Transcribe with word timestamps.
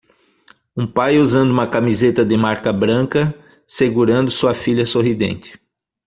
Um 0.75 0.87
pai 0.91 1.19
usando 1.19 1.51
uma 1.51 1.67
camiseta 1.67 2.25
de 2.25 2.35
marca 2.35 2.73
branca 2.73 3.35
segurando 3.67 4.31
sua 4.31 4.51
filha 4.55 4.83
sorridente. 4.83 5.61